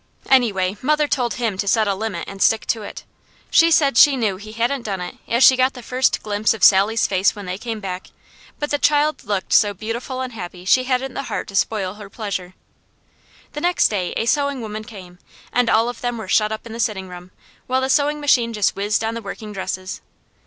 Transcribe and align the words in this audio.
Anyway, 0.31 0.75
mother 0.81 1.07
told 1.07 1.35
him 1.35 1.59
to 1.59 1.67
set 1.67 1.87
a 1.87 1.93
limit 1.93 2.23
and 2.27 2.41
stick 2.41 2.65
to 2.65 2.81
it. 2.81 3.03
She 3.51 3.69
said 3.69 3.99
she 3.99 4.17
knew 4.17 4.37
he 4.37 4.53
hadn't 4.53 4.81
done 4.81 4.99
it 4.99 5.17
as 5.27 5.43
she 5.43 5.55
got 5.55 5.73
the 5.75 5.83
first 5.83 6.23
glimpse 6.23 6.55
of 6.55 6.63
Sally's 6.63 7.05
face 7.05 7.35
when 7.35 7.45
they 7.45 7.59
came 7.59 7.79
back, 7.79 8.07
but 8.57 8.71
the 8.71 8.79
child 8.79 9.23
looked 9.23 9.53
so 9.53 9.75
beautiful 9.75 10.21
and 10.21 10.33
happy 10.33 10.65
she 10.65 10.85
hadn't 10.85 11.13
the 11.13 11.21
heart 11.29 11.47
to 11.49 11.55
spoil 11.55 11.93
her 12.01 12.09
pleasure. 12.09 12.55
The 13.53 13.61
next 13.61 13.89
day 13.89 14.13
a 14.17 14.25
sewing 14.25 14.59
woman 14.59 14.85
came; 14.85 15.19
and 15.53 15.69
all 15.69 15.87
of 15.87 16.01
them 16.01 16.17
were 16.17 16.27
shut 16.27 16.51
up 16.51 16.65
in 16.65 16.73
the 16.73 16.79
sitting 16.79 17.07
room, 17.07 17.29
while 17.67 17.81
the 17.81 17.87
sewing 17.87 18.19
machine 18.19 18.53
just 18.53 18.75
whizzed 18.75 19.03
on 19.03 19.13
the 19.13 19.21
working 19.21 19.53
dresses. 19.53 20.01